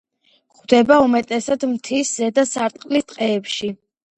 [0.53, 3.75] გვხვდება უმეტესად მთის ზედა სარტყლის ტყეებში.